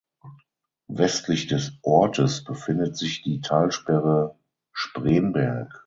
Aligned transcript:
Westlich 0.87 1.45
des 1.45 1.77
Ortes 1.83 2.43
befindet 2.43 2.97
sich 2.97 3.21
die 3.21 3.39
Talsperre 3.39 4.35
Spremberg. 4.71 5.79